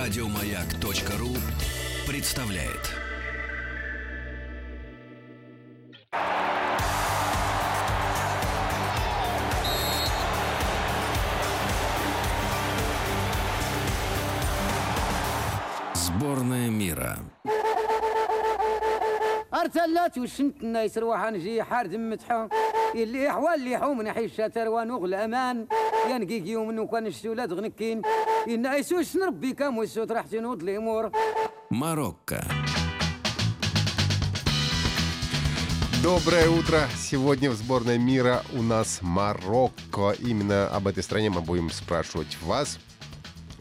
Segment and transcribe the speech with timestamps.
[0.00, 1.36] Радиомаяк.ру
[2.06, 2.90] представляет.
[15.94, 17.18] Сборная мира.
[19.54, 22.48] ارتلات وشنت الناس روح نجي حارد متحو
[22.94, 25.66] اللي حوال اللي حوم نحي الشاتر ونوغ الامان
[26.10, 28.02] ينقيق يوم نو كان الشولاد غنكين
[28.45, 31.11] и найсусь нрбби каму сют рахти нуд лемур.
[31.69, 32.45] Марокко.
[36.03, 36.87] Доброе утро!
[36.97, 40.15] Сегодня в сборной мира у нас Марокко.
[40.19, 42.79] Именно об этой стране мы будем спрашивать вас.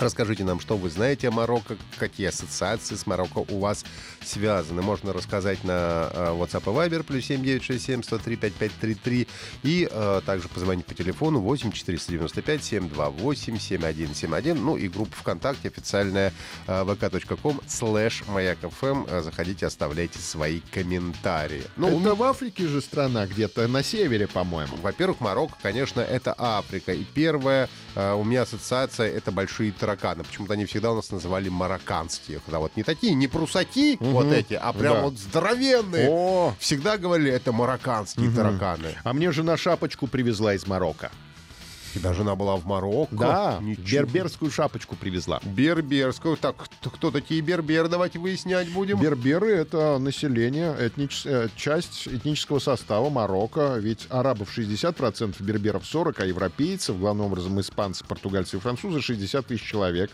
[0.00, 3.84] Расскажите нам, что вы знаете о Марокко, какие ассоциации с Марокко у вас
[4.24, 4.80] связаны.
[4.80, 9.28] Можно рассказать на э, WhatsApp и Viber, плюс 7967 103 5533.
[9.62, 14.64] И э, также позвонить по телефону 8 495 728 7171.
[14.64, 16.32] Ну и группа ВКонтакте официальная
[16.66, 19.06] э, vk.com slash mayak.fm.
[19.06, 21.64] Э, Заходите, оставляйте свои комментарии.
[21.76, 24.76] Ну, у Это в Африке же страна, где-то на севере, по-моему.
[24.80, 26.94] во-первых, Марокко, конечно, это Африка.
[26.94, 30.24] И первая э, у меня ассоциация— это большие тараканы.
[30.24, 32.40] Почему-то они всегда у нас называли марокканские.
[32.44, 35.00] Когда вот не такие, не прусаки вот эти, а прям Да.
[35.02, 36.08] вот здоровенные.
[36.10, 38.94] О, Всегда говорили, это марокканские тараканы.
[39.04, 41.10] а мне жена шапочку привезла из Марокко.
[41.94, 43.16] Тебя жена была в Марокко?
[43.16, 43.84] Да, Ничего.
[43.86, 45.40] берберскую шапочку привезла.
[45.44, 46.36] Берберскую.
[46.36, 47.88] Так, кто- такие берберы?
[47.88, 48.98] Давайте выяснять будем.
[49.00, 53.76] Берберы— это население, этнич- э, часть этнического состава Марокко.
[53.78, 59.62] Ведь арабов 60%, берберов 40%, а европейцев, главным образом испанцы, португальцы и французы, 60 тысяч
[59.62, 60.10] человек.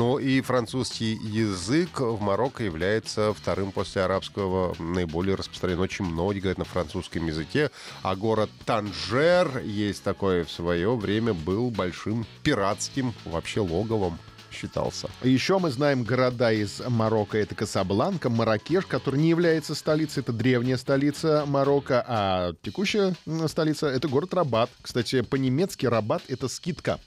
[0.00, 5.84] Ну и французский язык в Марокко является вторым после арабского наиболее распространенным.
[5.84, 7.70] Очень многие говорят на французском языке.
[8.00, 14.18] А город Танжер, есть такое в свое время, был большим пиратским вообще логовом
[14.50, 15.10] считался.
[15.22, 17.36] Еще мы знаем города из Марокко.
[17.36, 20.22] Это Касабланка, Маракеш, который не является столицей.
[20.22, 22.02] Это древняя столица Марокко.
[22.08, 23.14] А текущая
[23.48, 24.70] столица— это город Рабат.
[24.80, 26.98] Кстати, по-немецки Рабат— это скидка.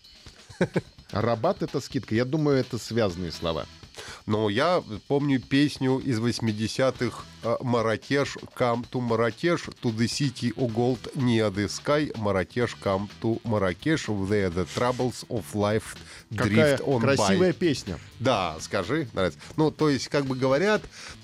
[1.14, 2.16] Рабат— это скидка.
[2.16, 3.66] Я думаю, это связанные слова.
[4.26, 10.74] Но я помню песню из 80-х э, «Маракеш, come to Маракеш, to the city of
[10.74, 15.96] gold near the sky, Маракеш, come to Маракеш, there the troubles of life
[16.36, 17.54] Какая drift on красивая by».
[17.54, 18.00] песня.
[18.20, 19.40] Да, скажи, нравится.
[19.58, 20.82] Ну, то есть, как бы говорят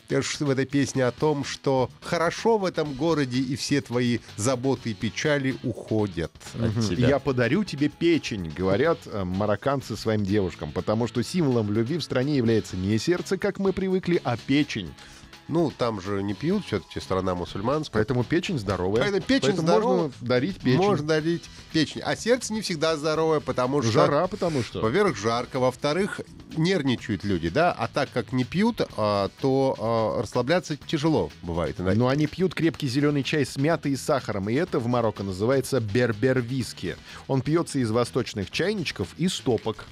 [0.10, 4.92] э, в этой песне о том, что хорошо в этом городе, и все твои заботы
[4.92, 7.08] и печали уходят от тебя.
[7.08, 12.38] Я подарю тебе печень, говорят э, марокканцы своим девушкам, потому что символом любви в стране
[12.38, 14.92] является не сердце, как мы привыкли, а печень.
[15.50, 18.00] Ну, там же не пьют, все-таки страна мусульманская.
[18.00, 19.02] Поэтому печень здоровая.
[19.02, 19.98] Поэтому печень Поэтому здоровая.
[20.04, 20.78] можно дарить печень.
[20.78, 22.02] Можно дарить печень.
[22.02, 23.92] А сердце не всегда здоровое, потому что...
[23.92, 24.80] Жара, потому что.
[24.80, 25.60] Во-первых, жарко.
[25.60, 26.22] Во-вторых,
[26.56, 27.72] нервничают люди, да?
[27.72, 31.80] А так как не пьют, а, то а, расслабляться тяжело бывает.
[31.80, 31.98] иногда.
[31.98, 35.80] Но они пьют крепкий зеленый чай с мятой и сахаром, и это в Марокко называется
[35.80, 36.96] бербер-виски.
[37.28, 39.86] Он пьется из восточных чайничков и стопок.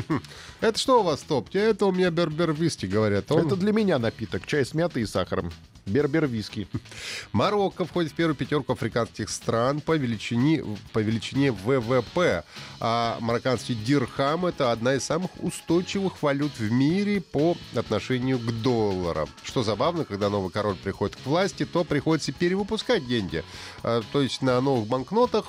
[0.60, 1.54] Это что у вас топ?
[1.54, 3.30] Это у меня бербер-виски, говорят.
[3.32, 5.52] Он- Это для меня напиток, чай с мятой и сахаром.
[5.84, 6.68] Бербер-виски.
[7.32, 12.44] Марокко входит в первую пятерку африканских стран по величине, по величине ВВП.
[12.78, 19.28] А марокканский дирхам— это одна из самых устойчивых валют в мире по отношению к доллару.
[19.42, 23.42] Что забавно, когда новый король приходит к власти, то приходится перевыпускать деньги.
[23.82, 25.46] А, То есть на новых банкнотах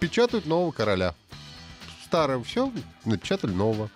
[0.00, 1.14] печатают нового короля.
[2.06, 2.70] Старое все,
[3.04, 3.90] напечатали нового.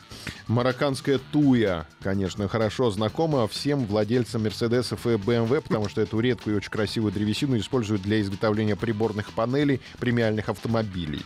[0.49, 6.59] Марокканская туя, конечно, хорошо знакома всем владельцам Мерседесов и БМВ, потому что эту редкую и
[6.59, 11.25] очень красивую древесину используют для изготовления приборных панелей премиальных автомобилей.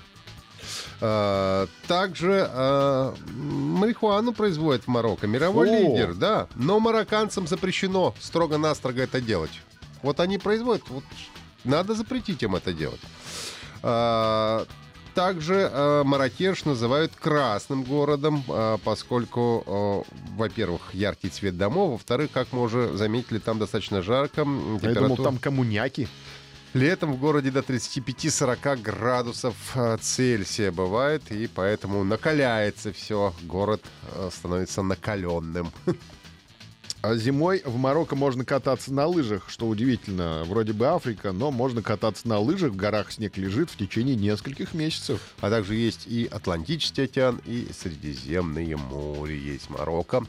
[1.00, 5.27] А, Также а, марихуану производят в Марокко.
[5.27, 5.72] Мировой О!
[5.72, 6.49] лидер, да.
[6.55, 9.62] Но марокканцам запрещено строго-настрого это делать.
[10.03, 11.05] Вот они производят, вот
[11.65, 13.01] надо запретить им это делать.
[13.83, 14.66] А,
[15.14, 22.48] Также э, Маракеш называют красным городом, э, поскольку, э, во-первых, яркий цвет домов, во-вторых, как
[22.53, 24.41] мы уже заметили, там достаточно жарко.
[24.42, 26.09] м, Я думал, температура- там коммуняки.
[26.72, 33.33] Летом в городе до 35-40 градусов э, Цельсия бывает, и поэтому накаляется все.
[33.44, 33.83] Город
[34.16, 35.71] э, становится накаленным.
[37.04, 40.42] А зимой в Марокко можно кататься на лыжах, что удивительно.
[40.47, 44.72] Вроде бы Африка, но можно кататься на лыжах, в горах снег лежит в течение нескольких
[44.72, 45.21] месяцев.
[45.42, 50.24] А также есть и Атлантический океан, и Средиземное море есть Марокко.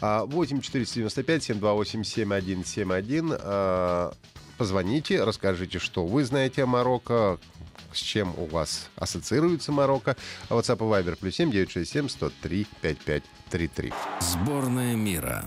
[0.00, 3.32] А, 8 495 728 7171.
[3.38, 4.12] А,
[4.58, 7.38] Позвоните, расскажите, что вы знаете о Марокко,
[7.92, 10.16] с чем у вас ассоциируется Марокко.
[10.48, 13.92] А WhatsApp и Viber плюс 7 967 103 5533.
[14.20, 15.44] Сборная мира.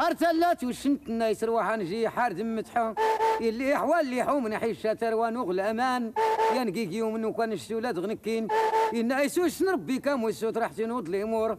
[0.00, 2.94] ارتلات وشنت الناس روحا نجي حار دمتحا
[3.40, 6.12] اللي حوال اللي حوم نحي الشتر ونوغ الامان
[6.56, 8.48] ينقيق يوم وكان الشتولات غنكين
[8.94, 11.56] الناس وش نربي كام وسوت راح تنوض الأمور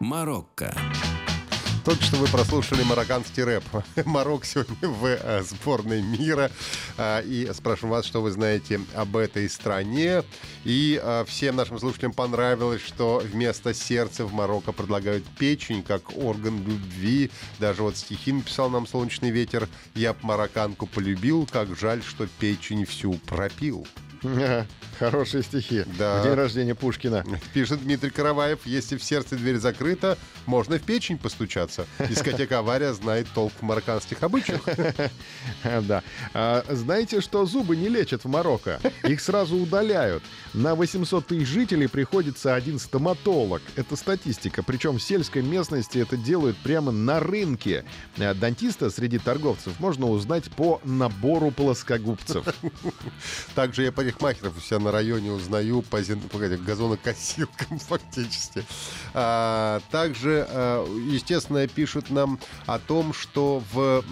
[0.00, 0.70] ماروكا
[1.84, 3.64] Только что вы прослушали марокканский рэп.
[4.04, 6.50] Марокко сегодня в э, сборной мира.
[6.98, 10.22] А, И спрашиваем вас, что вы знаете об этой стране.
[10.64, 16.58] И а, всем нашим слушателям понравилось, что вместо сердца в Марокко предлагают печень как орган
[16.66, 17.30] любви.
[17.58, 19.68] Даже вот стихи написал нам «Солнечный ветер».
[19.94, 23.86] Я б марокканку полюбил, как жаль, что печень всю пропил.
[24.98, 25.84] Хорошие стихи.
[25.98, 26.20] Да.
[26.20, 27.24] В день рождения Пушкина.
[27.54, 31.86] Пишет Дмитрий Караваев, если в сердце дверь закрыта, можно в печень постучаться.
[32.06, 34.60] Дискотека «Авария» знает толк в марокканских обычаях.
[35.82, 36.02] Да.
[36.34, 38.80] А, знаете, что зубы не лечат в Марокко?
[39.04, 40.22] Их сразу удаляют.
[40.52, 43.62] На 800 тысяч жителей приходится один стоматолог.
[43.76, 44.62] Это статистика.
[44.62, 47.84] Причем в сельской местности это делают прямо на рынке.
[48.18, 52.44] А Дантиста среди торговцев можно узнать по набору плоскогубцев.
[53.54, 58.64] Также я парикмахеров у себя на районе узнаю по, зен- погоди, газонокосилкам фактически.
[59.14, 64.04] А, также, а, естественно, пишут нам о том, что в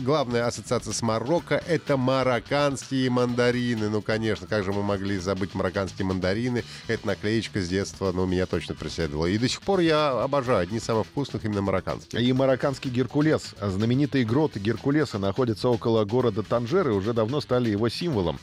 [0.00, 3.88] главная ассоциация с Марокко— это марокканские мандарины.
[3.88, 6.64] Ну, конечно, как же мы могли забыть марокканские мандарины?
[6.88, 9.26] Это наклеечка с детства, ну, меня точно преследовала.
[9.26, 10.60] И до сих пор я обожаю.
[10.60, 12.22] Одни из самых вкусных именно марокканские.
[12.22, 13.54] И марокканский Геркулес.
[13.60, 18.38] Знаменитые гроты Геркулеса находятся около города Танжер и уже давно стали его символом.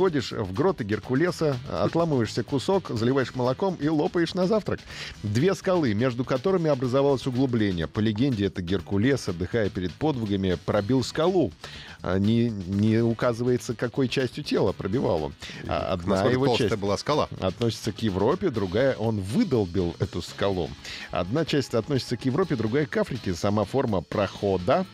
[0.00, 4.80] Заходишь в гроты Геркулеса, отламываешься кусок, заливаешь молоком и лопаешь на завтрак.
[5.22, 7.86] Две скалы, между которыми образовалось углубление.
[7.86, 11.52] По легенде, это Геркулес, отдыхая перед подвигами, пробил скалу.
[12.00, 15.34] А, Не, не указывается, какой частью тела пробивал он.
[15.68, 17.28] А Одна Насколько его часть была скала.
[17.38, 20.70] относится к Европе, другая он выдолбил эту скалу.
[21.10, 23.34] Одна часть относится к Европе, другая к Африке.
[23.34, 24.86] Сама форма прохода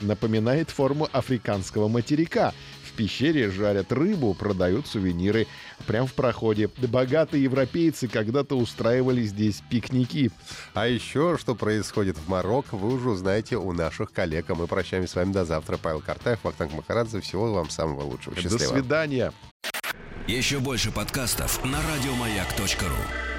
[0.00, 2.52] напоминает форму африканского материка.
[2.98, 5.46] В пещере жарят рыбу, продают сувениры
[5.86, 6.68] прямо в проходе.
[6.78, 10.32] Богатые европейцы когда-то устраивали здесь пикники.
[10.74, 14.50] А еще, что происходит в Марокко, вы уже узнаете у наших коллег.
[14.50, 15.76] А мы прощаемся с вами до завтра.
[15.76, 17.20] Павел Картаев, Вахтанг Махарадзе.
[17.20, 18.34] Всего вам самого лучшего.
[18.34, 18.72] До Счастливо.
[18.72, 19.32] свидания.
[20.26, 23.37] Еще больше подкастов на радиомаяк.ру.